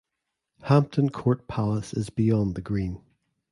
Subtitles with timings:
[0.63, 3.03] Hampton Court Palace is beyond the Green.